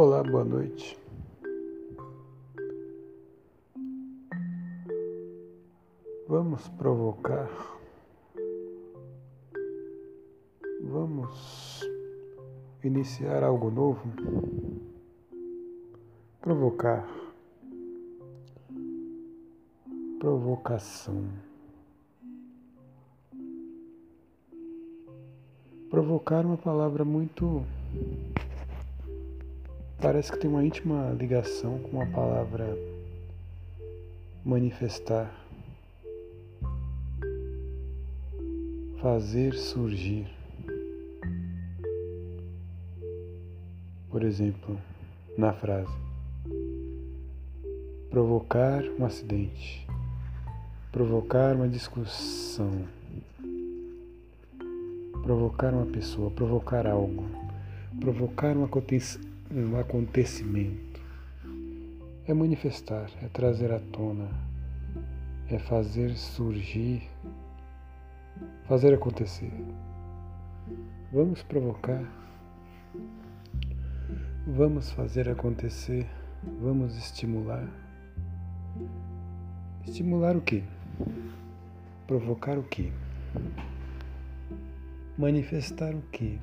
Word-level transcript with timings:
Olá, 0.00 0.22
boa 0.22 0.44
noite. 0.44 0.96
Vamos 6.28 6.68
provocar. 6.68 7.50
Vamos 10.84 11.80
iniciar 12.84 13.42
algo 13.42 13.72
novo. 13.72 14.08
Provocar. 16.40 17.04
Provocação. 20.20 21.28
Provocar 25.90 26.46
uma 26.46 26.56
palavra 26.56 27.04
muito 27.04 27.64
parece 30.00 30.30
que 30.30 30.38
tem 30.38 30.48
uma 30.48 30.64
íntima 30.64 31.10
ligação 31.18 31.78
com 31.80 32.00
a 32.00 32.06
palavra 32.06 32.78
manifestar, 34.44 35.30
fazer 39.00 39.54
surgir. 39.54 40.26
Por 44.08 44.22
exemplo, 44.22 44.78
na 45.36 45.52
frase, 45.52 45.92
provocar 48.08 48.82
um 48.98 49.04
acidente, 49.04 49.86
provocar 50.92 51.56
uma 51.56 51.68
discussão, 51.68 52.86
provocar 55.22 55.74
uma 55.74 55.86
pessoa, 55.86 56.30
provocar 56.30 56.86
algo, 56.86 57.24
provocar 58.00 58.56
um 58.56 58.64
acontecimento 58.64 59.27
um 59.50 59.78
acontecimento. 59.78 61.00
É 62.26 62.34
manifestar, 62.34 63.10
é 63.22 63.28
trazer 63.28 63.72
à 63.72 63.80
tona, 63.80 64.28
é 65.50 65.58
fazer 65.58 66.14
surgir, 66.14 67.08
fazer 68.64 68.92
acontecer. 68.92 69.52
Vamos 71.10 71.42
provocar, 71.42 72.04
vamos 74.46 74.90
fazer 74.90 75.28
acontecer, 75.28 76.06
vamos 76.60 76.98
estimular. 76.98 77.66
Estimular 79.86 80.36
o 80.36 80.42
quê? 80.42 80.62
Provocar 82.06 82.58
o 82.58 82.62
quê? 82.64 82.92
Manifestar 85.16 85.94
o 85.94 86.02
quê? 86.12 86.38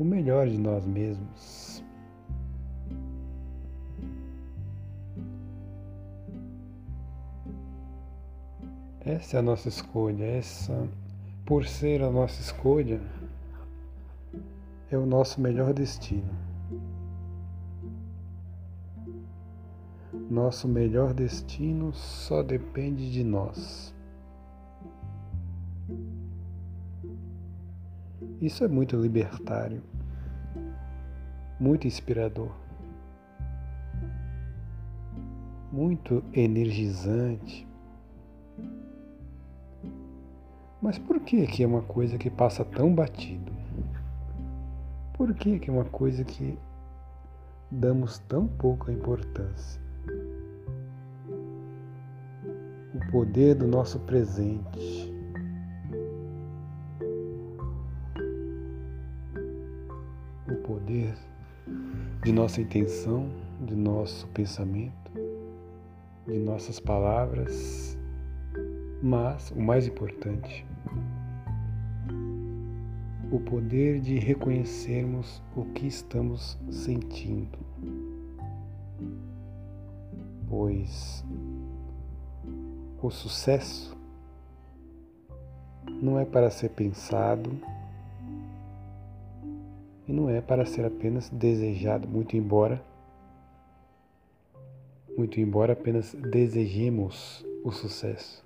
O 0.00 0.04
melhor 0.04 0.48
de 0.48 0.56
nós 0.56 0.86
mesmos. 0.86 1.84
Essa 9.04 9.36
é 9.36 9.40
a 9.40 9.42
nossa 9.42 9.68
escolha, 9.68 10.24
essa, 10.24 10.88
por 11.44 11.66
ser 11.66 12.02
a 12.02 12.10
nossa 12.10 12.40
escolha, 12.40 12.98
é 14.90 14.96
o 14.96 15.04
nosso 15.04 15.38
melhor 15.38 15.74
destino. 15.74 16.34
Nosso 20.30 20.66
melhor 20.66 21.12
destino 21.12 21.92
só 21.92 22.42
depende 22.42 23.12
de 23.12 23.22
nós. 23.22 23.94
Isso 28.40 28.64
é 28.64 28.68
muito 28.68 28.96
libertário, 28.96 29.82
muito 31.60 31.86
inspirador, 31.86 32.50
muito 35.70 36.24
energizante. 36.32 37.68
Mas 40.80 40.98
por 40.98 41.20
que 41.20 41.46
que 41.46 41.62
é 41.62 41.66
uma 41.66 41.82
coisa 41.82 42.16
que 42.16 42.30
passa 42.30 42.64
tão 42.64 42.94
batido? 42.94 43.52
Por 45.12 45.34
que 45.34 45.58
que 45.58 45.68
é 45.68 45.72
uma 45.72 45.84
coisa 45.84 46.24
que 46.24 46.58
damos 47.70 48.18
tão 48.20 48.48
pouca 48.48 48.90
importância? 48.90 49.80
O 52.94 53.12
poder 53.12 53.54
do 53.54 53.68
nosso 53.68 54.00
presente 54.00 55.10
poder 60.70 61.14
de 62.22 62.32
nossa 62.32 62.60
intenção, 62.60 63.30
de 63.66 63.74
nosso 63.74 64.26
pensamento, 64.28 65.10
de 66.26 66.38
nossas 66.38 66.78
palavras, 66.78 67.96
mas 69.02 69.50
o 69.52 69.60
mais 69.60 69.86
importante, 69.86 70.66
o 73.30 73.40
poder 73.40 74.00
de 74.00 74.18
reconhecermos 74.18 75.42
o 75.56 75.64
que 75.66 75.86
estamos 75.86 76.58
sentindo. 76.70 77.58
Pois 80.48 81.24
o 83.02 83.10
sucesso 83.10 83.96
não 86.02 86.18
é 86.18 86.24
para 86.26 86.50
ser 86.50 86.70
pensado, 86.70 87.50
e 90.10 90.12
não 90.12 90.28
é 90.28 90.40
para 90.40 90.66
ser 90.66 90.84
apenas 90.84 91.28
desejado, 91.28 92.08
muito 92.08 92.36
embora 92.36 92.84
muito 95.16 95.38
embora 95.38 95.72
apenas 95.74 96.14
desejemos 96.14 97.46
o 97.62 97.70
sucesso. 97.70 98.44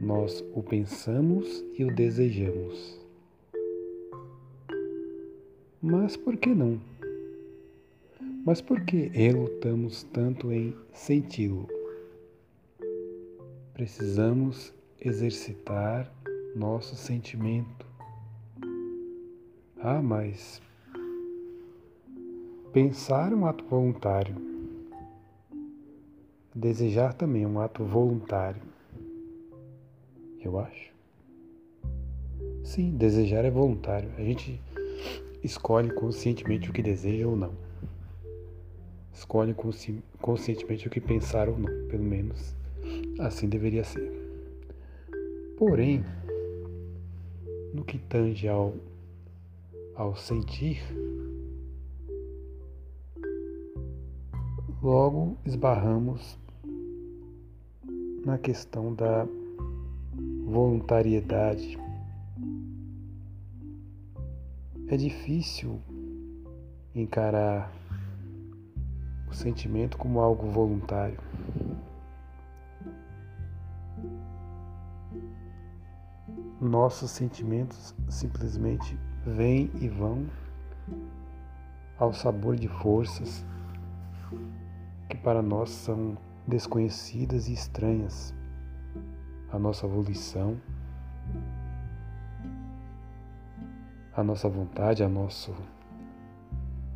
Nós 0.00 0.42
o 0.54 0.62
pensamos 0.62 1.64
e 1.76 1.84
o 1.84 1.94
desejamos. 1.94 2.98
Mas 5.82 6.16
por 6.16 6.36
que 6.36 6.54
não? 6.54 6.80
Mas 8.46 8.60
por 8.60 8.80
que 8.82 9.08
relutamos 9.08 10.04
tanto 10.04 10.52
em 10.52 10.74
senti-lo? 10.92 11.68
Precisamos 13.74 14.72
exercitar 15.00 16.10
nosso 16.54 16.94
sentimento 16.94 17.87
ah, 19.80 20.02
mas 20.02 20.60
pensar 22.72 23.32
é 23.32 23.34
um 23.34 23.46
ato 23.46 23.64
voluntário. 23.64 24.34
Desejar 26.54 27.14
também 27.14 27.44
é 27.44 27.46
um 27.46 27.60
ato 27.60 27.84
voluntário. 27.84 28.60
Eu 30.40 30.58
acho. 30.58 30.92
Sim, 32.64 32.96
desejar 32.96 33.44
é 33.44 33.50
voluntário. 33.50 34.10
A 34.18 34.22
gente 34.22 34.60
escolhe 35.42 35.90
conscientemente 35.90 36.68
o 36.68 36.72
que 36.72 36.82
deseja 36.82 37.26
ou 37.26 37.36
não. 37.36 37.52
Escolhe 39.12 39.54
consci 39.54 40.02
conscientemente 40.20 40.86
o 40.86 40.90
que 40.90 41.00
pensar 41.00 41.48
ou 41.48 41.58
não, 41.58 41.88
pelo 41.88 42.04
menos 42.04 42.54
assim 43.18 43.48
deveria 43.48 43.84
ser. 43.84 44.12
Porém, 45.56 46.04
no 47.72 47.84
que 47.84 47.98
tange 47.98 48.48
ao 48.48 48.74
ao 49.98 50.14
sentir, 50.14 50.80
logo 54.80 55.36
esbarramos 55.44 56.38
na 58.24 58.38
questão 58.38 58.94
da 58.94 59.26
voluntariedade. 60.46 61.76
É 64.86 64.96
difícil 64.96 65.82
encarar 66.94 67.72
o 69.28 69.34
sentimento 69.34 69.98
como 69.98 70.20
algo 70.20 70.48
voluntário. 70.48 71.18
Nossos 76.60 77.10
sentimentos 77.10 77.96
simplesmente 78.08 78.96
vêm 79.26 79.70
e 79.80 79.88
vão 79.88 80.26
ao 81.98 82.12
sabor 82.12 82.56
de 82.56 82.68
forças 82.68 83.44
que 85.08 85.16
para 85.16 85.42
nós 85.42 85.70
são 85.70 86.16
desconhecidas 86.46 87.48
e 87.48 87.52
estranhas 87.52 88.34
à 89.50 89.58
nossa 89.58 89.86
volição, 89.86 90.60
à 94.14 94.22
nossa 94.22 94.48
vontade, 94.48 95.02
ao 95.02 95.10
nosso, 95.10 95.54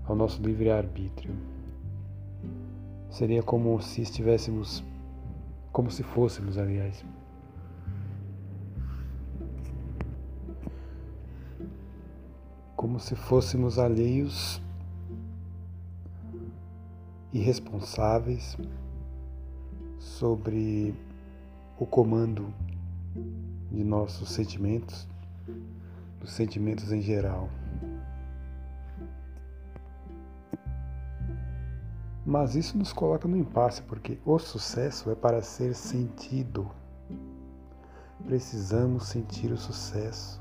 ao 0.05 0.15
nosso 0.15 0.43
livre-arbítrio. 0.43 1.35
Seria 3.11 3.43
como 3.43 3.81
se 3.81 4.03
estivéssemos, 4.03 4.83
como 5.71 5.91
se 5.91 6.03
fôssemos, 6.03 6.57
aliás, 6.57 7.05
como 12.93 13.00
se 13.00 13.17
fôssemos 13.17 13.79
alheios 13.79 14.61
irresponsáveis 17.33 18.55
sobre 19.99 20.94
o 21.79 21.87
comando 21.87 22.53
de 23.71 23.83
nossos 23.83 24.29
sentimentos, 24.29 25.09
dos 26.21 26.33
sentimentos 26.33 26.93
em 26.93 27.00
geral. 27.00 27.49
Mas 32.27 32.55
isso 32.55 32.77
nos 32.77 32.93
coloca 32.93 33.27
no 33.27 33.38
impasse, 33.38 33.81
porque 33.81 34.19
o 34.23 34.38
sucesso 34.38 35.11
é 35.11 35.15
para 35.15 35.41
ser 35.41 35.75
sentido. 35.75 36.71
Precisamos 38.27 39.06
sentir 39.06 39.50
o 39.50 39.56
sucesso. 39.56 40.38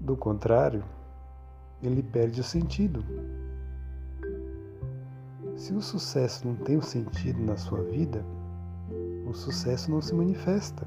Do 0.00 0.16
contrário, 0.16 0.82
ele 1.82 2.02
perde 2.02 2.40
o 2.40 2.44
sentido. 2.44 3.04
Se 5.56 5.74
o 5.74 5.82
sucesso 5.82 6.48
não 6.48 6.56
tem 6.56 6.78
um 6.78 6.82
sentido 6.82 7.38
na 7.42 7.54
sua 7.58 7.82
vida, 7.82 8.24
o 9.26 9.34
sucesso 9.34 9.90
não 9.90 10.00
se 10.00 10.14
manifesta. 10.14 10.86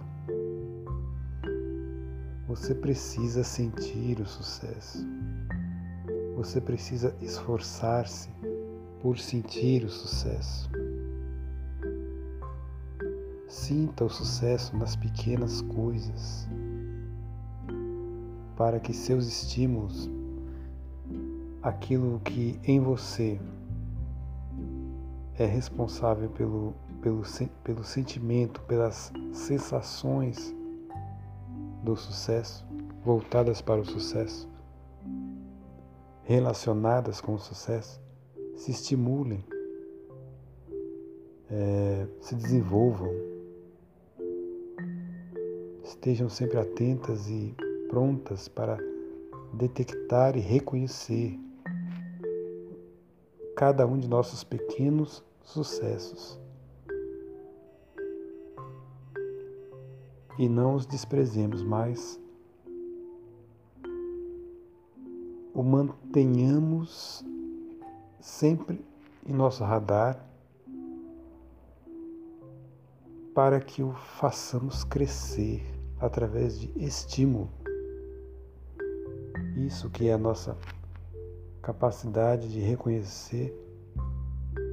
Você 2.48 2.74
precisa 2.74 3.44
sentir 3.44 4.20
o 4.20 4.26
sucesso. 4.26 5.08
Você 6.36 6.60
precisa 6.60 7.16
esforçar-se 7.22 8.30
por 9.00 9.20
sentir 9.20 9.86
o 9.86 9.90
sucesso. 9.90 10.70
Sinta 13.48 14.06
o 14.06 14.10
sucesso 14.10 14.76
nas 14.76 14.96
pequenas 14.96 15.62
coisas, 15.62 16.50
para 18.56 18.80
que 18.80 18.94
seus 18.94 19.28
estímulos, 19.28 20.10
aquilo 21.62 22.20
que 22.20 22.60
em 22.64 22.80
você 22.80 23.40
é 25.38 25.46
responsável 25.46 26.30
pelo, 26.30 26.74
pelo, 27.02 27.24
pelo 27.64 27.84
sentimento, 27.84 28.62
pelas 28.62 29.12
sensações 29.32 30.54
do 31.84 31.96
sucesso, 31.96 32.66
voltadas 33.04 33.62
para 33.62 33.82
o 33.82 33.86
sucesso, 33.86 34.48
relacionadas 36.24 37.20
com 37.20 37.34
o 37.34 37.40
sucesso 37.40 38.02
se 38.56 38.72
estimulem, 38.72 39.44
é, 41.50 42.08
se 42.22 42.36
desenvolvam, 42.36 43.12
estejam 45.84 46.30
sempre 46.30 46.58
atentas 46.58 47.28
e 47.28 47.56
prontas 47.94 48.48
para 48.48 48.80
detectar 49.54 50.36
e 50.36 50.40
reconhecer 50.40 51.40
cada 53.56 53.86
um 53.86 54.00
de 54.00 54.08
nossos 54.08 54.44
pequenos 54.44 55.24
sucessos. 55.44 56.40
E 60.40 60.50
não 60.50 60.74
os 60.74 60.88
desprezemos 60.88 61.62
mais 61.62 62.20
o 65.54 65.62
mantenhamos 65.62 67.24
sempre 68.20 68.84
em 69.24 69.34
nosso 69.34 69.64
radar 69.64 70.20
para 73.36 73.62
que 73.62 73.84
o 73.84 73.92
façamos 73.92 74.84
crescer 74.84 75.64
através 76.00 76.60
de 76.60 76.72
estímulo. 76.76 77.63
Isso 79.56 79.90
que 79.90 80.08
é 80.08 80.14
a 80.14 80.18
nossa 80.18 80.58
capacidade 81.62 82.52
de 82.52 82.60
reconhecer 82.60 83.54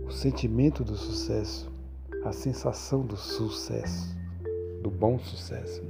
o 0.06 0.10
sentimento 0.10 0.82
do 0.82 0.96
sucesso, 0.96 1.70
a 2.24 2.32
sensação 2.32 3.04
do 3.04 3.16
sucesso, 3.16 4.16
do 4.82 4.90
bom 4.90 5.18
sucesso. 5.18 5.82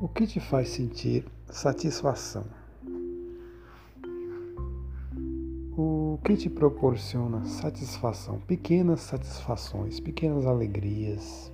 O 0.00 0.08
que 0.08 0.26
te 0.26 0.40
faz 0.40 0.68
sentir 0.68 1.24
satisfação? 1.48 2.44
Que 6.32 6.36
te 6.36 6.50
proporciona 6.50 7.44
satisfação? 7.44 8.40
Pequenas 8.40 9.00
satisfações, 9.00 10.00
pequenas 10.00 10.46
alegrias. 10.46 11.52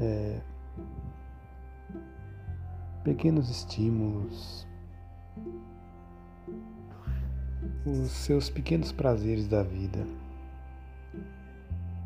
É, 0.00 0.40
pequenos 3.04 3.48
estímulos, 3.48 4.66
os 7.86 8.10
seus 8.10 8.50
pequenos 8.50 8.90
prazeres 8.90 9.46
da 9.46 9.62
vida. 9.62 10.04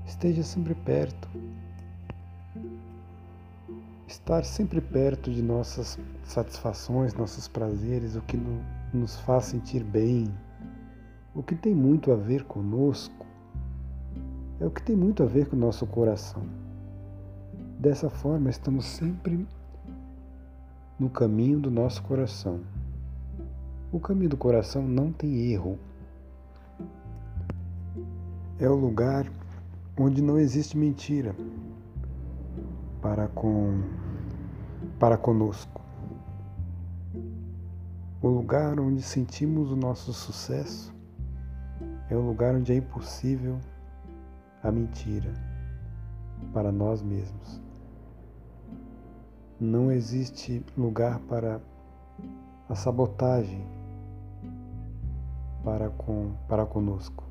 Esteja 0.05 0.43
sempre 0.43 0.75
perto 0.75 1.27
estar 4.07 4.45
sempre 4.45 4.81
perto 4.81 5.31
de 5.31 5.43
nossas 5.43 5.99
satisfações, 6.23 7.15
nossos 7.15 7.49
prazeres, 7.49 8.15
o 8.15 8.23
que 8.23 8.39
nos 8.93 9.17
faz 9.21 9.47
sentir 9.47 9.83
bem, 9.83 10.33
o 11.35 11.43
que 11.43 11.55
tem 11.55 11.75
muito 11.75 12.13
a 12.13 12.17
ver 12.17 12.45
conosco, 12.45 13.27
é 14.61 14.65
o 14.65 14.71
que 14.71 14.83
tem 14.83 14.97
muito 14.97 15.23
a 15.23 15.27
ver 15.27 15.49
com 15.49 15.57
o 15.57 15.59
nosso 15.59 15.87
coração. 15.87 16.43
Dessa 17.79 18.09
forma, 18.09 18.49
estamos 18.49 18.87
sempre 18.87 19.47
no 20.99 21.11
caminho 21.11 21.61
do 21.61 21.71
nosso 21.71 22.03
coração. 22.03 22.61
O 23.93 24.01
caminho 24.01 24.31
do 24.31 24.37
coração 24.37 24.83
não 24.83 25.13
tem 25.13 25.53
erro. 25.53 25.79
É 28.59 28.69
o 28.69 28.75
lugar 28.75 29.31
onde 29.99 30.23
não 30.23 30.39
existe 30.39 30.77
mentira 30.77 31.35
para 33.07 33.29
com 33.29 33.85
para 34.99 35.17
conosco. 35.17 35.81
O 38.21 38.27
lugar 38.27 38.81
onde 38.81 39.01
sentimos 39.01 39.71
o 39.71 39.77
nosso 39.77 40.13
sucesso 40.13 40.93
é 42.11 42.17
o 42.17 42.21
lugar 42.21 42.57
onde 42.57 42.73
é 42.73 42.77
impossível 42.77 43.61
a 44.61 44.73
mentira 44.73 45.33
para 46.53 46.73
nós 46.73 47.01
mesmos. 47.01 47.63
Não 49.61 49.93
existe 49.93 50.67
lugar 50.77 51.21
para 51.29 51.61
a 52.69 52.75
sabotagem 52.75 53.65
para, 55.63 55.91
com, 55.91 56.33
para 56.49 56.67
conosco. 56.67 57.23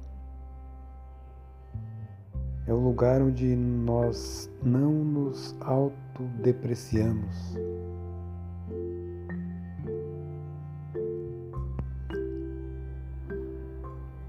É 2.67 2.73
o 2.73 2.77
lugar 2.77 3.21
onde 3.21 3.55
nós 3.55 4.49
não 4.63 4.91
nos 4.91 5.55
autodepreciamos. 5.61 7.55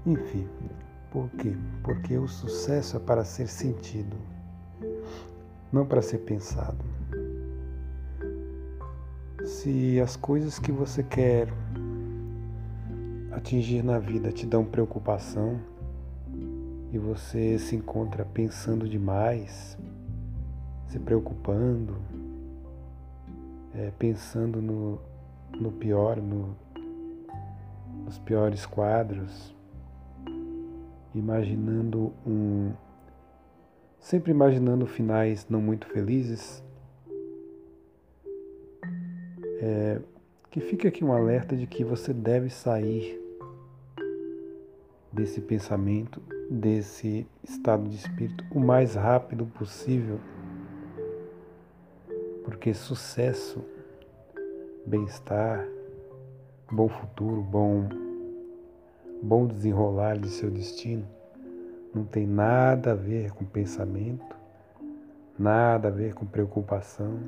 Enfim, 0.05 0.47
por 1.11 1.29
quê? 1.31 1.57
Porque 1.83 2.15
o 2.17 2.27
sucesso 2.27 2.95
é 2.95 2.99
para 2.99 3.25
ser 3.25 3.47
sentido, 3.47 4.15
não 5.73 5.85
para 5.85 6.01
ser 6.01 6.19
pensado. 6.19 6.85
Se 9.43 9.99
as 9.99 10.15
coisas 10.15 10.59
que 10.59 10.71
você 10.71 11.01
quer 11.01 11.51
atingir 13.31 13.83
na 13.83 13.97
vida 13.97 14.31
te 14.31 14.45
dão 14.45 14.63
preocupação, 14.63 15.59
e 16.97 16.99
você 16.99 17.59
se 17.59 17.75
encontra 17.75 18.25
pensando 18.25 18.89
demais, 18.89 19.77
se 20.87 20.97
preocupando, 20.97 21.95
é, 23.75 23.91
pensando 23.99 24.59
no, 24.59 24.99
no 25.59 25.71
pior, 25.71 26.17
no, 26.17 26.57
nos 28.03 28.17
piores 28.17 28.65
quadros, 28.65 29.55
imaginando 31.13 32.11
um. 32.25 32.73
sempre 33.99 34.31
imaginando 34.31 34.87
finais 34.87 35.45
não 35.47 35.61
muito 35.61 35.85
felizes. 35.87 36.63
É, 39.59 39.99
que 40.49 40.59
fique 40.61 40.87
aqui 40.87 41.03
um 41.03 41.11
alerta 41.11 41.55
de 41.55 41.67
que 41.67 41.83
você 41.83 42.11
deve 42.11 42.49
sair 42.49 43.26
desse 45.17 45.41
pensamento 45.41 46.21
desse 46.49 47.27
estado 47.43 47.89
de 47.89 47.95
espírito 47.95 48.45
o 48.51 48.59
mais 48.59 48.93
rápido 48.93 49.47
possível, 49.47 50.19
porque 52.45 52.73
sucesso, 52.73 53.61
bem-estar, 54.85 55.67
bom 56.71 56.87
futuro, 56.87 57.41
bom 57.41 57.89
bom 59.21 59.47
desenrolar 59.47 60.19
de 60.19 60.29
seu 60.29 60.51
destino 60.51 61.03
Não 61.91 62.05
tem 62.05 62.27
nada 62.27 62.91
a 62.91 62.95
ver 62.95 63.31
com 63.31 63.43
pensamento, 63.43 64.35
nada 65.37 65.87
a 65.87 65.91
ver 65.91 66.13
com 66.13 66.27
preocupação, 66.27 67.19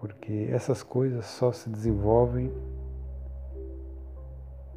porque 0.00 0.48
essas 0.50 0.82
coisas 0.82 1.26
só 1.26 1.52
se 1.52 1.68
desenvolvem 1.68 2.50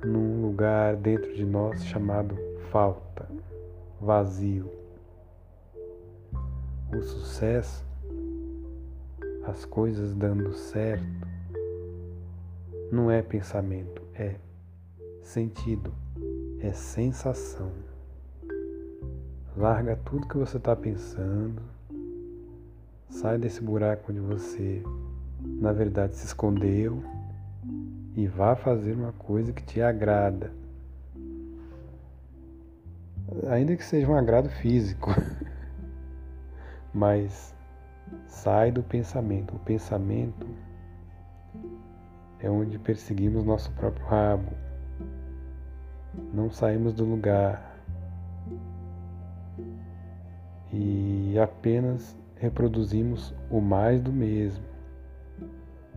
num 0.04 0.42
lugar 0.42 0.96
dentro 0.96 1.34
de 1.34 1.46
nós 1.46 1.86
chamado 1.86 2.36
falta, 2.72 3.28
vazio. 4.00 4.72
O 6.96 7.02
sucesso, 7.02 7.86
as 9.46 9.66
coisas 9.66 10.14
dando 10.14 10.54
certo, 10.54 11.06
não 12.92 13.10
é 13.10 13.22
pensamento, 13.22 14.02
é 14.14 14.36
sentido, 15.24 15.94
é 16.60 16.72
sensação. 16.72 17.72
Larga 19.58 19.96
tudo 20.06 20.28
que 20.28 20.38
você 20.38 20.58
está 20.58 20.76
pensando, 20.76 21.62
sai 23.10 23.38
desse 23.38 23.62
buraco 23.62 24.12
onde 24.12 24.20
você, 24.20 24.84
na 25.42 25.72
verdade, 25.72 26.16
se 26.16 26.26
escondeu 26.26 27.02
e 28.16 28.28
vá 28.28 28.56
fazer 28.56 28.94
uma 28.94 29.12
coisa 29.14 29.52
que 29.52 29.62
te 29.62 29.82
agrada. 29.82 30.52
Ainda 33.50 33.76
que 33.76 33.84
seja 33.84 34.10
um 34.10 34.16
agrado 34.16 34.50
físico, 34.50 35.10
mas 36.94 37.54
sai 38.28 38.72
do 38.72 38.82
pensamento. 38.82 39.56
O 39.56 39.60
pensamento 39.60 40.48
é 42.40 42.50
onde 42.50 42.80
perseguimos 42.80 43.44
nosso 43.44 43.72
próprio 43.72 44.06
rabo. 44.06 44.52
Não 46.34 46.50
saímos 46.50 46.94
do 46.94 47.04
lugar 47.04 47.76
e 50.72 51.38
apenas 51.40 52.18
reproduzimos 52.36 53.34
o 53.50 53.60
mais 53.60 54.02
do 54.02 54.12
mesmo. 54.12 54.75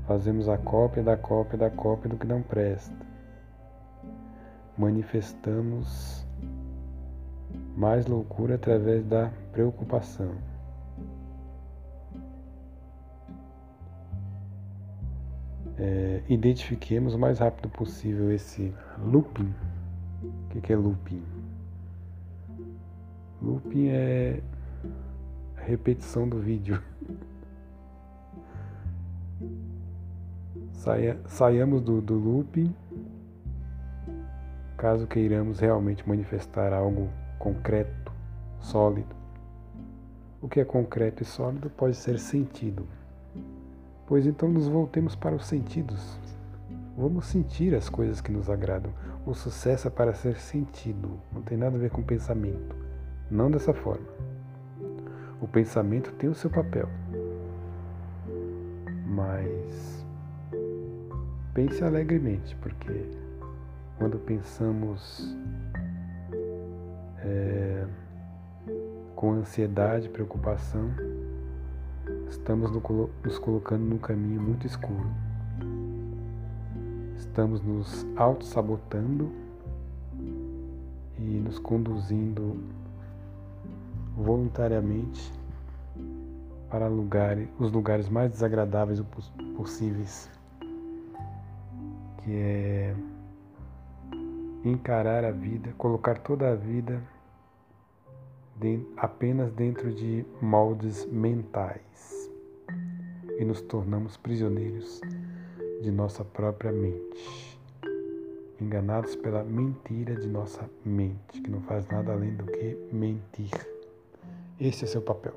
Fazemos 0.09 0.49
a 0.49 0.59
cópia 0.59 1.05
da 1.05 1.17
cópia 1.17 1.57
da 1.57 1.71
cópia 1.71 2.11
do 2.11 2.17
que 2.17 2.27
não 2.27 2.43
presta. 2.43 2.97
Manifestamos 4.77 6.27
mais 7.77 8.07
loucura 8.07 8.57
através 8.57 9.05
da 9.05 9.31
preocupação. 9.53 10.35
é, 15.79 16.23
identifiquemos 16.29 17.15
o 17.15 17.19
mais 17.19 17.39
rápido 17.39 17.69
possível 17.69 18.33
esse 18.33 18.75
looping. 18.99 19.55
O 20.23 20.61
que, 20.61 20.73
é 20.73 20.77
looping? 20.77 21.23
Looping 23.41 23.89
é 23.89 24.41
repetição 25.57 26.29
do 26.29 26.41
vídeo. 26.41 26.83
Saia, 30.89 31.21
saiamos 31.27 31.83
do, 31.83 32.01
do 32.01 32.15
looping 32.15 32.75
caso 34.75 35.07
queiramos 35.07 35.61
realmente 35.61 36.09
manifestar 36.09 36.73
algo 36.73 37.11
concreto, 37.39 38.11
sólido. 38.59 39.15
O 40.41 40.49
que 40.49 40.61
é 40.61 40.65
concreto 40.65 41.23
e 41.23 41.27
sólido 41.27 41.69
pode 41.69 41.95
ser 41.95 42.19
sentido. 42.19 42.87
Pois 44.07 44.25
então 44.25 44.49
nos 44.49 44.67
voltemos 44.67 45.15
para 45.15 45.37
os 45.37 45.45
sentidos. 45.45 46.19
Vamos 46.97 47.27
sentir 47.27 47.75
as 47.75 47.91
coisas 47.91 48.23
que 48.23 48.33
nos 48.33 48.49
agradam. 48.49 48.91
O 49.27 49.35
sucesso 49.35 49.89
é 49.89 49.91
para 49.91 50.15
ser 50.15 50.37
sentido, 50.37 51.21
não 51.31 51.43
tem 51.43 51.59
nada 51.59 51.77
a 51.77 51.79
ver 51.79 51.91
com 51.91 52.03
pensamento. 52.03 52.75
Não 53.31 53.51
dessa 53.51 53.75
forma. 53.75 54.09
O 55.39 55.47
pensamento 55.47 56.13
tem 56.13 56.31
o 56.31 56.35
seu 56.35 56.49
papel. 56.49 56.89
Pense 61.59 61.83
alegremente, 61.83 62.55
porque 62.63 63.05
quando 63.99 64.17
pensamos 64.17 65.37
é, 67.19 67.85
com 69.17 69.33
ansiedade, 69.33 70.09
preocupação, 70.09 70.89
estamos 72.29 72.71
nos 72.71 73.39
colocando 73.41 73.83
num 73.83 73.99
caminho 73.99 74.41
muito 74.41 74.69
escuro. 74.69 75.11
Estamos 77.17 77.61
nos 77.61 78.07
auto-sabotando 78.15 79.33
e 81.19 81.41
nos 81.45 81.59
conduzindo 81.59 82.57
voluntariamente 84.17 85.33
para 86.71 86.89
os 86.89 87.73
lugares 87.73 88.09
mais 88.09 88.31
desagradáveis 88.31 89.03
possíveis, 89.57 90.38
que 92.29 92.37
é 92.37 92.95
encarar 94.63 95.25
a 95.25 95.31
vida, 95.31 95.73
colocar 95.79 96.19
toda 96.19 96.53
a 96.53 96.55
vida 96.55 97.03
apenas 98.99 99.51
dentro 99.53 99.91
de 99.91 100.27
moldes 100.43 101.07
mentais 101.07 102.31
e 103.39 103.45
nos 103.47 103.63
tornamos 103.63 104.19
prisioneiros 104.19 105.01
de 105.81 105.91
nossa 105.91 106.23
própria 106.23 106.71
mente, 106.71 107.59
enganados 108.61 109.17
pela 109.17 109.43
mentira 109.43 110.15
de 110.15 110.29
nossa 110.29 110.69
mente, 110.85 111.41
que 111.41 111.51
não 111.51 111.63
faz 111.63 111.89
nada 111.89 112.13
além 112.13 112.35
do 112.35 112.45
que 112.45 112.77
mentir. 112.93 113.53
Esse 114.61 114.85
é 114.85 114.87
seu 114.87 115.01
papel, 115.01 115.35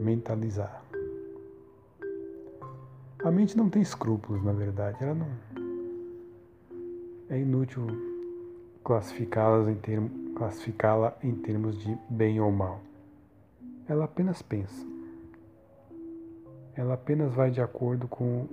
mentalizar. 0.00 0.82
A 3.22 3.30
mente 3.30 3.58
não 3.58 3.68
tem 3.68 3.82
escrúpulos, 3.82 4.42
na 4.42 4.52
verdade, 4.52 4.96
ela 5.02 5.14
não. 5.14 5.57
É 7.30 7.38
inútil 7.38 7.86
classificá-las 8.82 9.68
em 9.68 9.74
termos 9.74 10.10
classificá-la 10.34 11.18
em 11.22 11.34
termos 11.34 11.76
de 11.78 11.98
bem 12.08 12.40
ou 12.40 12.50
mal. 12.50 12.80
Ela 13.88 14.04
apenas 14.04 14.40
pensa. 14.40 14.86
Ela 16.74 16.94
apenas 16.94 17.34
vai 17.34 17.50
de 17.50 17.60
acordo 17.60 18.06
com 18.06 18.46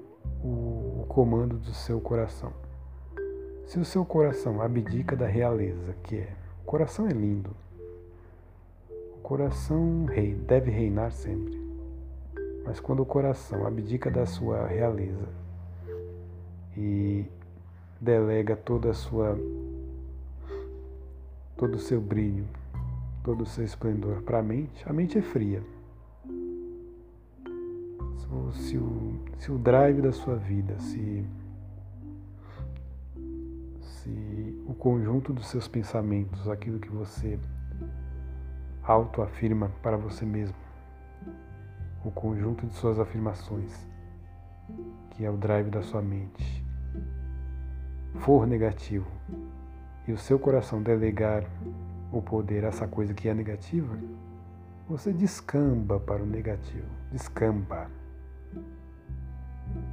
o 0.43 1.05
comando 1.07 1.57
do 1.57 1.73
seu 1.73 2.01
coração. 2.01 2.51
Se 3.67 3.79
o 3.79 3.85
seu 3.85 4.03
coração 4.03 4.61
abdica 4.61 5.15
da 5.15 5.27
realeza, 5.27 5.95
que 6.03 6.17
é, 6.17 6.33
o 6.63 6.65
coração 6.65 7.07
é 7.07 7.11
lindo. 7.11 7.55
O 8.89 9.19
coração 9.21 10.05
rei 10.05 10.33
deve 10.33 10.71
reinar 10.71 11.11
sempre. 11.11 11.63
Mas 12.65 12.79
quando 12.79 13.01
o 13.01 13.05
coração 13.05 13.65
abdica 13.65 14.09
da 14.09 14.25
sua 14.25 14.65
realeza 14.65 15.27
e 16.75 17.25
delega 17.99 18.55
toda 18.55 18.91
a 18.91 18.93
sua 18.93 19.37
todo 21.57 21.75
o 21.75 21.79
seu 21.79 22.01
brilho, 22.01 22.45
todo 23.23 23.43
o 23.43 23.45
seu 23.45 23.63
esplendor 23.63 24.21
para 24.23 24.39
a 24.39 24.43
mente, 24.43 24.83
a 24.87 24.93
mente 24.93 25.17
é 25.17 25.21
fria. 25.21 25.63
Se 28.53 28.77
o, 28.77 29.19
se 29.37 29.51
o 29.51 29.57
drive 29.57 30.01
da 30.01 30.11
sua 30.11 30.35
vida, 30.35 30.77
se, 30.79 31.25
se 33.81 34.63
o 34.67 34.73
conjunto 34.73 35.31
dos 35.31 35.47
seus 35.47 35.67
pensamentos, 35.67 36.49
aquilo 36.49 36.79
que 36.79 36.89
você 36.89 37.39
autoafirma 38.83 39.71
para 39.81 39.95
você 39.95 40.25
mesmo, 40.25 40.55
o 42.03 42.11
conjunto 42.11 42.65
de 42.67 42.73
suas 42.75 42.99
afirmações, 42.99 43.73
que 45.11 45.23
é 45.23 45.29
o 45.29 45.37
drive 45.37 45.69
da 45.69 45.81
sua 45.81 46.01
mente, 46.01 46.64
for 48.19 48.47
negativo, 48.47 49.07
e 50.07 50.11
o 50.11 50.17
seu 50.17 50.37
coração 50.37 50.81
delegar 50.81 51.43
o 52.11 52.21
poder 52.21 52.65
a 52.65 52.69
essa 52.69 52.87
coisa 52.87 53.13
que 53.13 53.27
é 53.27 53.33
negativa, 53.33 53.97
você 54.87 55.11
descamba 55.11 55.99
para 55.99 56.21
o 56.21 56.25
negativo, 56.25 56.87
descamba. 57.11 57.89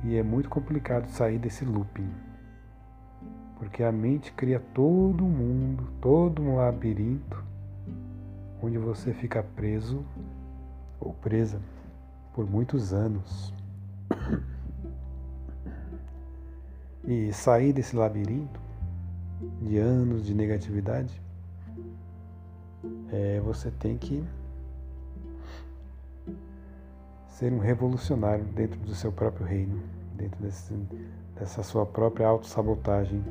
E 0.04 0.16
é 0.16 0.22
muito 0.22 0.48
complicado 0.48 1.06
sair 1.06 1.38
desse 1.38 1.64
looping, 1.64 2.10
porque 3.58 3.82
a 3.82 3.90
mente 3.90 4.32
cria 4.32 4.60
todo 4.60 5.24
um 5.24 5.30
mundo, 5.30 5.88
todo 6.00 6.42
um 6.42 6.56
labirinto, 6.56 7.42
onde 8.62 8.78
você 8.78 9.12
fica 9.12 9.42
preso 9.42 10.04
ou 11.00 11.12
presa 11.14 11.60
por 12.34 12.48
muitos 12.48 12.92
anos. 12.92 13.52
E 17.04 17.32
sair 17.32 17.72
desse 17.72 17.96
labirinto 17.96 18.60
de 19.60 19.78
anos 19.78 20.24
de 20.24 20.34
negatividade, 20.34 21.20
é, 23.12 23.40
você 23.40 23.70
tem 23.70 23.98
que 23.98 24.24
ser 27.28 27.52
um 27.52 27.58
revolucionário 27.58 28.44
dentro 28.44 28.78
do 28.80 28.94
seu 28.94 29.10
próprio 29.10 29.44
reino, 29.44 29.82
dentro 30.14 30.40
desse, 30.40 30.72
dessa 31.34 31.62
sua 31.62 31.84
própria 31.84 32.26
autossabotagem 32.26 33.22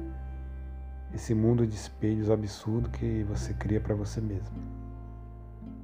esse 1.14 1.34
mundo 1.34 1.68
de 1.68 1.76
espelhos 1.76 2.30
absurdo 2.30 2.90
que 2.90 3.24
você 3.24 3.54
cria 3.54 3.80
para 3.80 3.96
você 3.96 4.22
mesmo. 4.22 4.56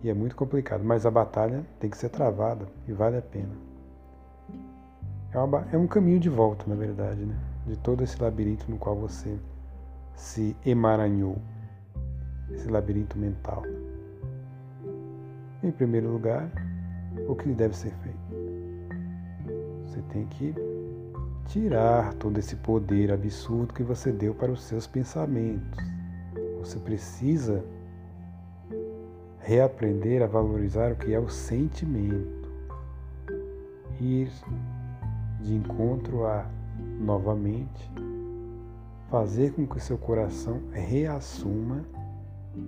E 0.04 0.10
é 0.10 0.14
muito 0.14 0.36
complicado, 0.36 0.84
mas 0.84 1.06
a 1.06 1.12
batalha 1.12 1.66
tem 1.80 1.90
que 1.90 1.98
ser 1.98 2.10
travada 2.10 2.68
e 2.88 2.94
vale 2.94 3.18
a 3.18 3.22
pena. 3.22 3.54
É, 5.32 5.40
uma, 5.40 5.68
é 5.72 5.78
um 5.78 5.88
caminho 5.88 6.20
de 6.20 6.30
volta, 6.30 6.66
na 6.68 6.76
verdade, 6.76 7.26
né? 7.26 7.36
De 7.68 7.76
todo 7.78 8.04
esse 8.04 8.22
labirinto 8.22 8.70
no 8.72 8.78
qual 8.78 8.96
você 8.96 9.38
se 10.16 10.56
emaranhou, 10.66 11.38
esse 12.52 12.68
labirinto 12.68 13.18
mental. 13.18 13.62
Em 15.62 15.70
primeiro 15.70 16.10
lugar, 16.10 16.50
o 17.28 17.36
que 17.36 17.50
deve 17.50 17.76
ser 17.76 17.92
feito? 17.96 18.18
Você 19.86 20.02
tem 20.14 20.26
que 20.26 20.56
tirar 21.46 22.14
todo 22.16 22.38
esse 22.38 22.56
poder 22.56 23.12
absurdo 23.12 23.74
que 23.74 23.84
você 23.84 24.12
deu 24.12 24.34
para 24.34 24.52
os 24.52 24.64
seus 24.64 24.88
pensamentos. 24.88 25.84
Você 26.60 26.80
precisa 26.80 27.64
reaprender 29.40 30.22
a 30.22 30.28
valorizar 30.28 30.92
o 30.92 30.96
que 30.96 31.14
é 31.14 31.20
o 31.20 31.30
sentimento, 31.30 32.50
ir 34.00 34.30
de 35.42 35.56
encontro 35.56 36.26
a 36.26 36.46
novamente 37.00 37.92
fazer 39.10 39.54
com 39.54 39.66
que 39.66 39.78
o 39.78 39.80
seu 39.80 39.98
coração 39.98 40.62
reassuma 40.72 41.86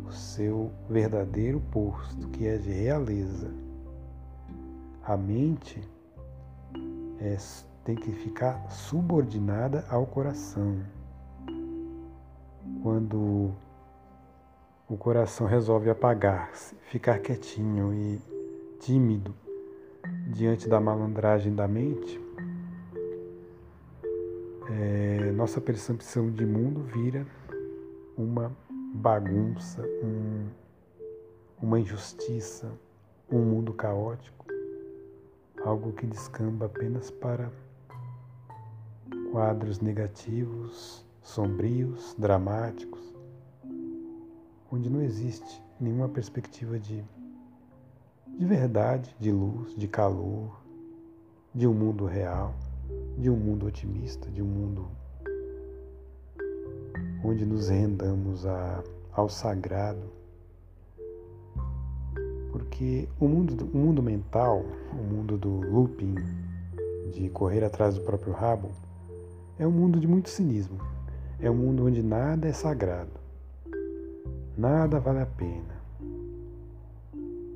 o 0.08 0.12
seu 0.12 0.72
verdadeiro 0.90 1.60
posto, 1.72 2.28
que 2.30 2.48
é 2.48 2.58
de 2.58 2.72
realeza. 2.72 3.52
A 5.04 5.18
mente 5.18 5.82
é, 7.20 7.36
tem 7.84 7.96
que 7.96 8.12
ficar 8.12 8.70
subordinada 8.70 9.86
ao 9.90 10.06
coração. 10.06 10.80
Quando 12.84 13.52
o 14.88 14.98
coração 14.98 15.48
resolve 15.48 15.90
apagar-se, 15.90 16.76
ficar 16.84 17.20
quietinho 17.20 17.94
e 17.94 18.22
tímido 18.80 19.36
diante 20.28 20.70
da 20.70 20.80
malandragem 20.80 21.54
da 21.54 21.68
mente, 21.68 22.20
é, 24.70 25.32
nossa 25.32 25.60
percepção 25.60 26.30
de 26.32 26.46
mundo 26.46 26.84
vira 26.84 27.26
uma 28.16 28.56
bagunça, 28.94 29.82
um, 30.04 30.48
uma 31.62 31.80
injustiça, 31.80 32.72
um 33.32 33.40
mundo 33.40 33.74
caótico, 33.74 34.46
algo 35.64 35.92
que 35.94 36.06
descamba 36.06 36.68
apenas 36.68 37.10
para 37.10 37.52
quadros 39.32 39.80
negativos, 39.80 41.06
sombrios, 41.22 42.16
dramáticos, 42.18 43.02
onde 44.72 44.90
não 44.90 45.02
existe 45.02 45.62
nenhuma 45.80 46.10
perspectiva 46.10 46.80
de, 46.80 47.04
de 48.28 48.46
verdade, 48.46 49.16
de 49.20 49.32
luz, 49.32 49.76
de 49.76 49.88
calor, 49.88 50.60
de 51.54 51.68
um 51.68 51.74
mundo 51.74 52.06
real, 52.06 52.54
de 53.18 53.30
um 53.30 53.36
mundo 53.36 53.66
otimista, 53.66 54.30
de 54.30 54.42
um 54.42 54.46
mundo 54.46 54.88
onde 57.24 57.46
nos 57.46 57.70
rendamos 57.70 58.46
a, 58.46 58.84
ao 59.12 59.30
sagrado. 59.30 60.20
Porque 62.52 63.08
o 63.20 63.28
mundo, 63.28 63.70
o 63.74 63.78
mundo 63.78 64.02
mental, 64.02 64.66
o 64.92 65.04
mundo 65.04 65.38
do 65.38 65.50
looping, 65.50 66.16
de 67.12 67.30
correr 67.30 67.64
atrás 67.64 67.96
do 67.96 68.02
próprio 68.02 68.34
rabo, 68.34 68.70
é 69.58 69.68
um 69.68 69.72
mundo 69.72 70.00
de 70.00 70.08
muito 70.08 70.30
cinismo. 70.30 70.80
É 71.42 71.50
um 71.50 71.56
mundo 71.56 71.86
onde 71.86 72.02
nada 72.04 72.48
é 72.48 72.54
sagrado. 72.54 73.12
Nada 74.58 75.00
vale 75.00 75.20
a 75.20 75.26
pena. 75.26 75.80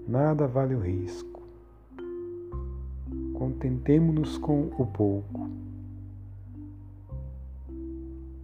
Nada 0.08 0.47
vale 0.47 0.75
o 0.75 0.80
risco. 0.80 1.33
Contentemo-nos 3.43 4.38
com 4.38 4.71
o 4.77 4.86
pouco. 4.86 5.49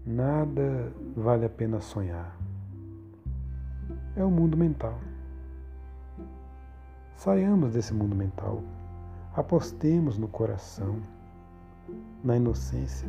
Nada 0.05 0.91
vale 1.15 1.45
a 1.45 1.49
pena 1.49 1.79
sonhar. 1.79 2.37
É 4.17 4.25
o 4.25 4.29
mundo 4.29 4.57
mental. 4.57 4.99
Saiamos 7.15 7.71
desse 7.71 7.93
mundo 7.93 8.13
mental. 8.13 8.61
Apostemos 9.33 10.17
no 10.17 10.27
coração, 10.27 11.01
na 12.21 12.35
inocência, 12.35 13.07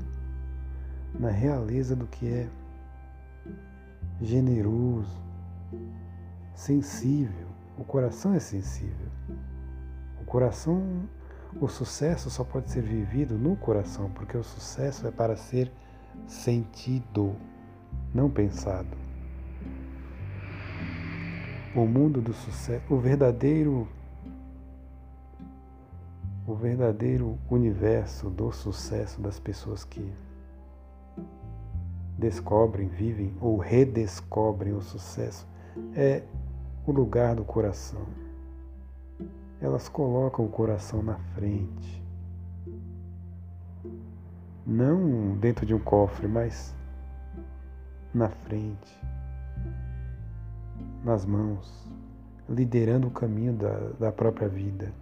na 1.18 1.30
realeza 1.30 1.96
do 1.96 2.06
que 2.06 2.28
é 2.28 2.48
generoso, 4.20 5.20
sensível. 6.54 7.48
O 7.76 7.82
coração 7.82 8.32
é 8.32 8.38
sensível. 8.38 9.08
O 10.20 10.24
coração, 10.24 11.08
o 11.58 11.68
sucesso 11.68 12.30
só 12.30 12.44
pode 12.44 12.70
ser 12.70 12.82
vivido 12.82 13.38
no 13.38 13.56
coração, 13.56 14.10
porque 14.10 14.36
o 14.36 14.44
sucesso 14.44 15.06
é 15.06 15.10
para 15.10 15.36
ser 15.36 15.72
sentido, 16.26 17.34
não 18.14 18.30
pensado. 18.30 18.96
O 21.74 21.86
mundo 21.86 22.20
do 22.20 22.32
sucesso, 22.32 22.82
o 22.92 22.98
verdadeiro 22.98 23.88
o 26.46 26.54
verdadeiro 26.54 27.38
universo 27.48 28.28
do 28.28 28.50
sucesso 28.50 29.20
das 29.20 29.38
pessoas 29.38 29.84
que 29.84 30.12
descobrem, 32.18 32.88
vivem 32.88 33.32
ou 33.40 33.56
redescobrem 33.56 34.72
o 34.72 34.82
sucesso 34.82 35.46
é 35.94 36.22
o 36.84 36.90
lugar 36.90 37.36
do 37.36 37.44
coração. 37.44 38.04
Elas 39.60 39.88
colocam 39.88 40.44
o 40.44 40.48
coração 40.48 41.02
na 41.02 41.16
frente. 41.34 42.02
Não 44.66 45.36
dentro 45.36 45.66
de 45.66 45.74
um 45.74 45.78
cofre, 45.78 46.26
mas 46.26 46.74
na 48.14 48.28
frente, 48.28 49.00
nas 51.04 51.24
mãos, 51.24 51.88
liderando 52.48 53.08
o 53.08 53.10
caminho 53.10 53.52
da, 53.52 53.78
da 53.98 54.12
própria 54.12 54.48
vida. 54.48 54.92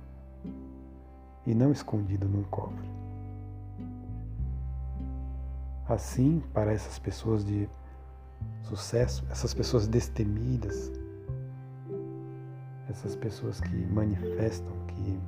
E 1.46 1.54
não 1.54 1.72
escondido 1.72 2.28
num 2.28 2.42
cofre. 2.44 2.88
Assim, 5.88 6.42
para 6.52 6.72
essas 6.72 6.98
pessoas 6.98 7.44
de 7.44 7.68
sucesso, 8.62 9.24
essas 9.30 9.54
pessoas 9.54 9.86
destemidas, 9.88 10.92
essas 12.88 13.14
pessoas 13.14 13.60
que 13.60 13.76
manifestam, 13.86 14.72
que 14.88 15.18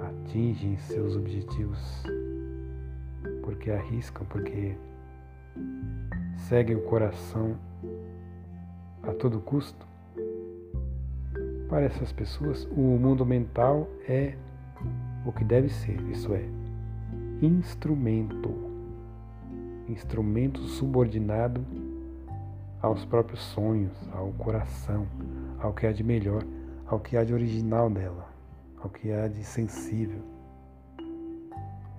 atingem 0.00 0.76
seus 0.78 1.16
objetivos 1.16 2.02
porque 3.42 3.70
arriscam, 3.70 4.26
porque 4.26 4.76
seguem 6.48 6.76
o 6.76 6.82
coração 6.82 7.56
a 9.02 9.12
todo 9.12 9.40
custo. 9.40 9.86
Para 11.68 11.82
essas 11.82 12.12
pessoas, 12.12 12.64
o 12.70 12.80
mundo 12.80 13.24
mental 13.24 13.88
é 14.08 14.34
o 15.24 15.32
que 15.32 15.44
deve 15.44 15.68
ser, 15.68 16.00
isso 16.10 16.32
é, 16.32 16.44
instrumento, 17.42 18.54
instrumento 19.88 20.60
subordinado 20.62 21.64
aos 22.80 23.04
próprios 23.04 23.40
sonhos, 23.40 23.92
ao 24.12 24.28
coração, 24.32 25.06
ao 25.60 25.72
que 25.72 25.86
há 25.86 25.92
de 25.92 26.02
melhor, 26.02 26.44
ao 26.86 27.00
que 27.00 27.16
há 27.16 27.24
de 27.24 27.34
original 27.34 27.90
dela, 27.90 28.28
ao 28.80 28.90
que 28.90 29.12
há 29.12 29.28
de 29.28 29.42
sensível 29.42 30.36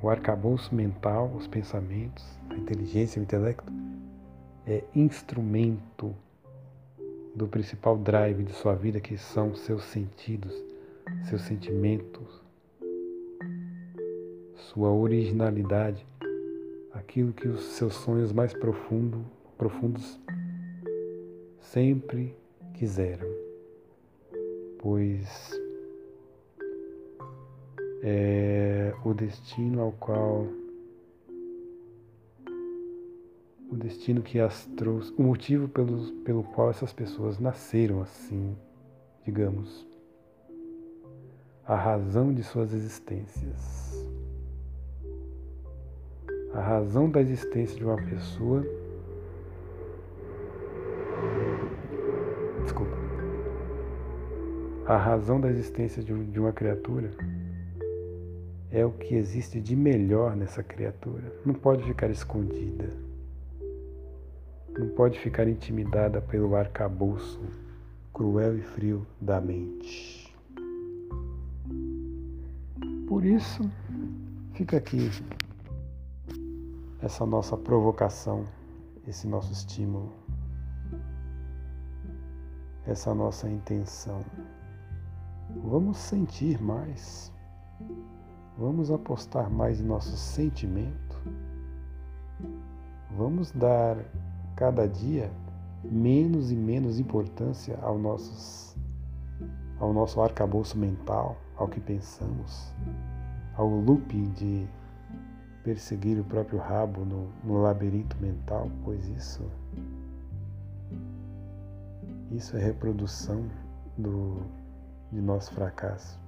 o 0.02 0.10
arcabouço 0.10 0.74
mental, 0.76 1.32
os 1.36 1.48
pensamentos, 1.48 2.24
a 2.50 2.56
inteligência, 2.56 3.20
o 3.20 3.24
intelecto, 3.24 3.72
é 4.66 4.84
instrumento 4.96 6.14
do 7.36 7.48
principal 7.48 7.98
drive 7.98 8.44
de 8.44 8.54
sua 8.54 8.76
vida, 8.76 9.00
que 9.00 9.18
são 9.18 9.56
seus 9.56 9.84
sentidos, 9.86 10.54
seus 11.24 11.42
sentimentos, 11.42 12.44
sua 14.56 14.92
originalidade, 14.92 16.06
aquilo 16.94 17.34
que 17.34 17.48
os 17.48 17.64
seus 17.64 17.94
sonhos 17.96 18.32
mais 18.32 18.54
profundo, 18.54 19.26
profundos 19.58 20.20
sempre 21.60 22.36
quiseram. 22.74 23.47
Pois 24.80 25.52
é 28.04 28.94
o 29.04 29.14
destino 29.14 29.82
ao 29.82 29.92
qual 29.94 30.48
o 33.70 33.76
destino 33.76 34.22
que 34.22 34.40
as 34.40 34.66
trouxe, 34.78 35.14
o 35.18 35.24
motivo 35.24 35.68
pelo, 35.68 36.12
pelo 36.24 36.44
qual 36.44 36.70
essas 36.70 36.94
pessoas 36.94 37.38
nasceram 37.40 38.02
assim, 38.02 38.56
digamos, 39.26 39.86
a 41.66 41.76
razão 41.76 42.34
de 42.34 42.44
suas 42.44 42.74
existências. 42.74 44.08
A 46.54 46.62
razão 46.62 47.10
da 47.10 47.20
existência 47.20 47.76
de 47.76 47.84
uma 47.84 47.98
pessoa 47.98 48.66
a 54.88 54.96
razão 54.96 55.42
da 55.42 55.50
existência 55.50 56.02
de 56.02 56.40
uma 56.40 56.54
criatura 56.54 57.12
é 58.72 58.86
o 58.86 58.92
que 58.92 59.16
existe 59.16 59.60
de 59.60 59.76
melhor 59.76 60.34
nessa 60.34 60.64
criatura. 60.64 61.30
Não 61.46 61.54
pode 61.54 61.84
ficar 61.84 62.10
escondida. 62.10 62.90
Não 64.80 64.88
pode 64.90 65.20
ficar 65.20 65.46
intimidada 65.46 66.22
pelo 66.22 66.56
arcabouço 66.56 67.42
cruel 68.14 68.58
e 68.58 68.62
frio 68.62 69.06
da 69.20 69.42
mente. 69.42 70.34
Por 73.10 73.26
isso, 73.26 73.70
fica 74.54 74.78
aqui 74.78 75.10
essa 77.02 77.26
nossa 77.26 77.58
provocação, 77.58 78.48
esse 79.06 79.28
nosso 79.28 79.52
estímulo, 79.52 80.14
essa 82.86 83.14
nossa 83.14 83.50
intenção. 83.50 84.24
Vamos 85.56 85.98
sentir 85.98 86.62
mais, 86.62 87.32
vamos 88.58 88.92
apostar 88.92 89.50
mais 89.50 89.80
em 89.80 89.84
nosso 89.84 90.16
sentimento, 90.18 91.22
vamos 93.16 93.52
dar 93.52 93.98
cada 94.56 94.88
dia 94.88 95.32
menos 95.84 96.52
e 96.52 96.56
menos 96.56 97.00
importância 97.00 97.80
ao, 97.82 97.98
nossos, 97.98 98.76
ao 99.80 99.94
nosso 99.94 100.22
arcabouço 100.22 100.78
mental, 100.78 101.38
ao 101.56 101.68
que 101.68 101.80
pensamos, 101.80 102.74
ao 103.56 103.70
looping 103.70 104.32
de 104.32 104.68
perseguir 105.64 106.20
o 106.20 106.24
próprio 106.24 106.60
rabo 106.60 107.06
no, 107.06 107.30
no 107.44 107.62
labirinto 107.62 108.18
mental, 108.18 108.70
pois 108.84 109.08
isso, 109.08 109.50
isso 112.32 112.58
é 112.58 112.60
reprodução 112.60 113.46
do, 113.98 114.42
de 115.12 115.22
nosso 115.22 115.52
fracasso. 115.54 116.20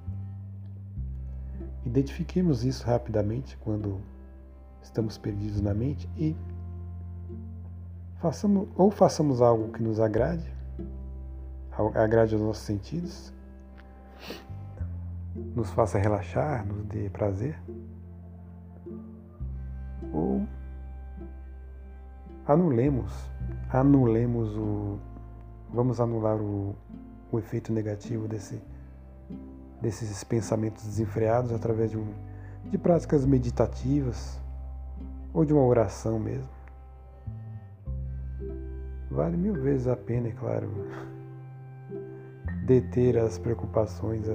Identifiquemos 1.86 2.64
isso 2.64 2.86
rapidamente 2.86 3.58
quando 3.58 4.00
estamos 4.82 5.18
perdidos 5.18 5.62
na 5.62 5.74
mente 5.74 6.10
e 6.18 6.36
façamos 8.20 8.68
ou 8.76 8.92
façamos 8.92 9.42
algo 9.42 9.72
que 9.72 9.82
nos 9.82 10.00
agrade, 10.00 10.54
agrade 11.96 12.34
aos 12.34 12.44
nossos 12.44 12.64
sentidos, 12.64 13.34
nos 15.56 15.70
faça 15.72 15.98
relaxar, 15.98 16.66
nos 16.66 16.84
dê 16.86 17.10
prazer, 17.10 17.58
ou 20.12 20.46
anulemos, 22.46 23.12
anulemos 23.72 24.56
o, 24.58 25.00
vamos 25.72 26.02
anular 26.02 26.38
o, 26.42 26.76
o 27.32 27.40
efeito 27.40 27.72
negativo 27.72 28.28
desse, 28.28 28.62
desses 29.82 30.24
pensamentos 30.24 30.84
desenfreados 30.84 31.52
através 31.52 31.92
de, 31.92 31.98
um, 31.98 32.14
de 32.66 32.78
práticas 32.78 33.26
meditativas 33.26 34.40
ou 35.34 35.46
de 35.46 35.54
uma 35.54 35.64
oração 35.64 36.20
mesmo. 36.20 36.50
Vale 39.10 39.38
mil 39.38 39.54
vezes 39.54 39.88
a 39.88 39.96
pena, 39.96 40.28
é 40.28 40.32
claro, 40.32 40.70
deter 42.66 43.18
as 43.18 43.38
preocupações, 43.38 44.28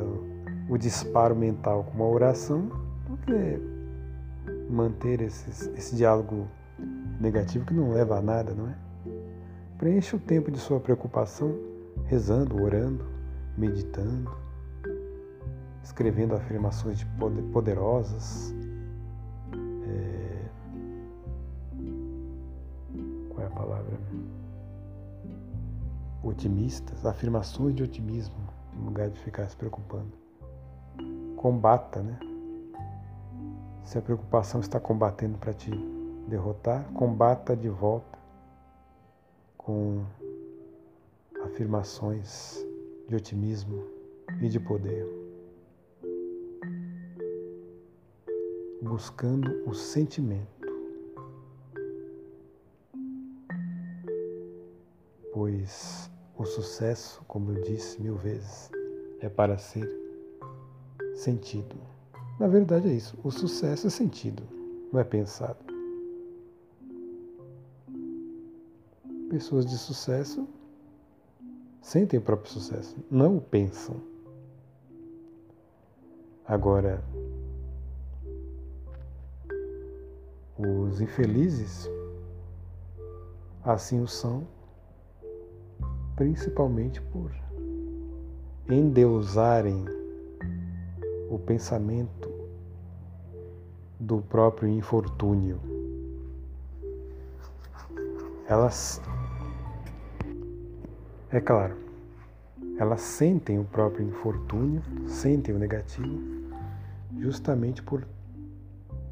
o, 0.68 0.76
disparo 0.76 1.36
mental 1.36 1.84
com 1.84 1.92
uma 1.94 2.08
oração, 2.08 2.68
do 3.08 3.16
que 3.18 3.60
manter 4.68 5.20
esses, 5.20 5.68
esse 5.76 5.94
diálogo 5.94 6.48
negativo 7.20 7.64
que 7.64 7.74
não 7.74 7.92
leva 7.92 8.18
a 8.18 8.22
nada, 8.22 8.52
não 8.52 8.68
é? 8.68 8.74
Preencha 9.78 10.16
o 10.16 10.20
tempo 10.20 10.50
de 10.50 10.58
sua 10.58 10.80
preocupação 10.80 11.73
rezando, 12.04 12.62
orando, 12.62 13.04
meditando, 13.56 14.30
escrevendo 15.82 16.34
afirmações 16.34 16.98
de 16.98 17.06
poderosas. 17.52 18.54
É... 19.86 20.48
Qual 23.30 23.42
é 23.42 23.46
a 23.46 23.50
palavra? 23.50 23.98
Otimistas, 26.22 27.04
afirmações 27.04 27.74
de 27.74 27.82
otimismo, 27.82 28.36
no 28.74 28.86
lugar 28.86 29.10
de 29.10 29.18
ficar 29.20 29.48
se 29.48 29.56
preocupando. 29.56 30.12
Combata, 31.36 32.02
né? 32.02 32.18
Se 33.84 33.98
a 33.98 34.02
preocupação 34.02 34.60
está 34.60 34.80
combatendo 34.80 35.36
para 35.36 35.52
te 35.52 35.70
derrotar, 36.26 36.84
combata 36.94 37.54
de 37.54 37.68
volta 37.68 38.18
com 39.58 40.04
afirmações 41.54 42.66
de 43.06 43.14
otimismo 43.14 43.84
e 44.42 44.48
de 44.48 44.58
poder. 44.58 45.06
Buscando 48.82 49.62
o 49.64 49.72
sentimento. 49.72 50.48
Pois 55.32 56.10
o 56.36 56.44
sucesso, 56.44 57.22
como 57.28 57.52
eu 57.52 57.62
disse 57.62 58.02
mil 58.02 58.16
vezes, 58.16 58.68
é 59.20 59.28
para 59.28 59.56
ser 59.56 59.88
sentido. 61.14 61.76
Na 62.40 62.48
verdade 62.48 62.88
é 62.88 62.92
isso. 62.92 63.16
O 63.22 63.30
sucesso 63.30 63.86
é 63.86 63.90
sentido, 63.90 64.42
não 64.92 64.98
é 64.98 65.04
pensado. 65.04 65.64
Pessoas 69.30 69.64
de 69.64 69.78
sucesso 69.78 70.48
sentem 71.84 72.18
o 72.18 72.22
próprio 72.22 72.50
sucesso, 72.50 72.96
não 73.10 73.36
o 73.36 73.40
pensam. 73.42 74.00
Agora, 76.46 77.04
os 80.58 80.98
infelizes 81.02 81.86
assim 83.62 84.00
o 84.00 84.08
são, 84.08 84.46
principalmente 86.16 87.02
por 87.02 87.30
endeusarem 88.70 89.84
o 91.30 91.38
pensamento 91.38 92.30
do 94.00 94.22
próprio 94.22 94.70
infortúnio. 94.70 95.60
Elas, 98.46 99.02
é 101.36 101.40
claro, 101.40 101.76
elas 102.78 103.00
sentem 103.00 103.58
o 103.58 103.64
próprio 103.64 104.06
infortúnio, 104.06 104.82
sentem 105.06 105.54
o 105.54 105.58
negativo, 105.58 106.20
justamente 107.18 107.82
por 107.82 108.06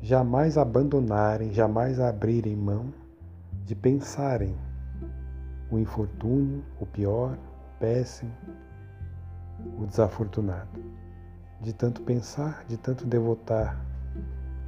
jamais 0.00 0.58
abandonarem, 0.58 1.52
jamais 1.52 2.00
abrirem 2.00 2.56
mão 2.56 2.92
de 3.64 3.74
pensarem 3.74 4.56
o 5.70 5.78
infortúnio, 5.78 6.64
o 6.80 6.86
pior, 6.86 7.32
o 7.34 7.78
péssimo, 7.78 8.32
o 9.78 9.86
desafortunado. 9.86 10.82
De 11.60 11.72
tanto 11.72 12.02
pensar, 12.02 12.64
de 12.68 12.76
tanto 12.76 13.06
devotar 13.06 13.80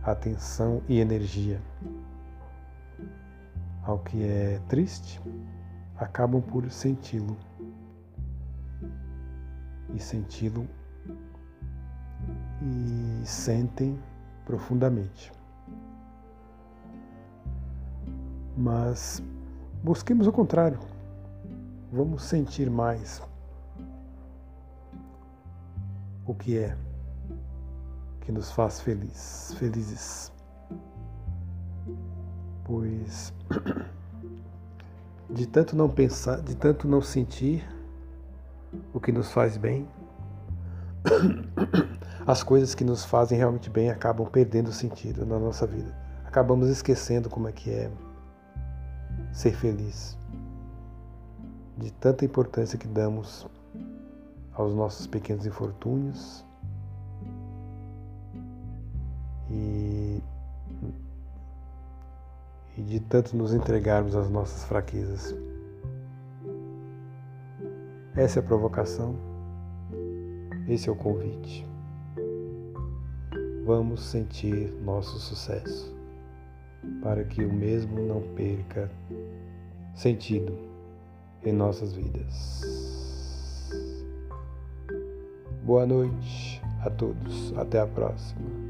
atenção 0.02 0.82
e 0.88 1.00
energia 1.00 1.60
ao 3.82 3.98
que 3.98 4.22
é 4.22 4.60
triste, 4.68 5.20
acabam 5.96 6.40
por 6.40 6.70
senti-lo. 6.70 7.36
E 9.94 9.98
senti-lo 9.98 10.68
e 12.62 13.26
sentem 13.26 13.98
profundamente. 14.44 15.32
Mas 18.56 19.22
busquemos 19.82 20.26
o 20.26 20.32
contrário. 20.32 20.78
Vamos 21.92 22.24
sentir 22.24 22.70
mais, 22.70 23.22
o 26.26 26.34
que 26.34 26.58
é 26.58 26.76
que 28.22 28.32
nos 28.32 28.50
faz 28.50 28.80
feliz, 28.80 29.54
felizes. 29.58 30.32
Pois 32.64 33.32
de 35.34 35.46
tanto 35.46 35.74
não 35.74 35.88
pensar, 35.88 36.40
de 36.40 36.54
tanto 36.54 36.86
não 36.86 37.02
sentir 37.02 37.68
o 38.92 39.00
que 39.00 39.10
nos 39.10 39.32
faz 39.32 39.56
bem, 39.56 39.88
as 42.24 42.42
coisas 42.42 42.74
que 42.74 42.84
nos 42.84 43.04
fazem 43.04 43.36
realmente 43.36 43.68
bem 43.68 43.90
acabam 43.90 44.28
perdendo 44.28 44.72
sentido 44.72 45.26
na 45.26 45.38
nossa 45.38 45.66
vida. 45.66 45.94
Acabamos 46.24 46.68
esquecendo 46.68 47.28
como 47.28 47.48
é 47.48 47.52
que 47.52 47.70
é 47.70 47.90
ser 49.32 49.52
feliz. 49.52 50.16
De 51.76 51.90
tanta 51.90 52.24
importância 52.24 52.78
que 52.78 52.86
damos 52.86 53.46
aos 54.52 54.72
nossos 54.72 55.08
pequenos 55.08 55.44
infortúnios 55.44 56.44
de 62.94 63.00
tanto 63.00 63.36
nos 63.36 63.52
entregarmos 63.52 64.14
às 64.14 64.30
nossas 64.30 64.64
fraquezas. 64.66 65.34
Essa 68.14 68.38
é 68.38 68.40
a 68.40 68.46
provocação. 68.46 69.16
Esse 70.68 70.88
é 70.88 70.92
o 70.92 70.94
convite. 70.94 71.66
Vamos 73.66 74.00
sentir 74.00 74.72
nosso 74.84 75.18
sucesso, 75.18 75.92
para 77.02 77.24
que 77.24 77.44
o 77.44 77.52
mesmo 77.52 78.00
não 78.00 78.20
perca 78.36 78.88
sentido 79.92 80.56
em 81.44 81.52
nossas 81.52 81.94
vidas. 81.94 82.60
Boa 85.64 85.84
noite 85.84 86.62
a 86.84 86.90
todos. 86.90 87.52
Até 87.58 87.80
a 87.80 87.88
próxima. 87.88 88.63